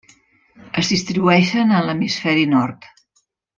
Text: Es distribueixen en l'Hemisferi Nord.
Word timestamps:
Es 0.81 0.89
distribueixen 0.93 1.75
en 1.81 1.87
l'Hemisferi 1.91 2.49
Nord. 2.57 2.91